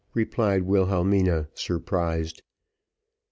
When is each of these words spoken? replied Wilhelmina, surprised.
replied 0.15 0.63
Wilhelmina, 0.63 1.47
surprised. 1.53 2.41